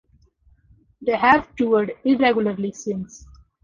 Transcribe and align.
They 1.03 1.15
have 1.15 1.55
toured 1.55 1.91
irregularly 2.03 2.71
since. 2.71 3.27